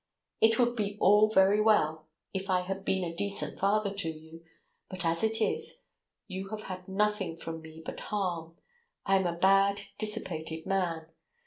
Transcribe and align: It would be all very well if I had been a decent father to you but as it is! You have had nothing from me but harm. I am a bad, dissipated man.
It 0.41 0.57
would 0.57 0.75
be 0.75 0.97
all 0.99 1.29
very 1.29 1.61
well 1.61 2.07
if 2.33 2.49
I 2.49 2.61
had 2.61 2.83
been 2.83 3.03
a 3.03 3.15
decent 3.15 3.59
father 3.59 3.93
to 3.93 4.09
you 4.09 4.43
but 4.89 5.05
as 5.05 5.23
it 5.23 5.39
is! 5.39 5.89
You 6.25 6.49
have 6.49 6.63
had 6.63 6.87
nothing 6.87 7.37
from 7.37 7.61
me 7.61 7.83
but 7.85 7.99
harm. 7.99 8.57
I 9.05 9.17
am 9.17 9.27
a 9.27 9.37
bad, 9.37 9.81
dissipated 9.99 10.65
man. 10.65 11.05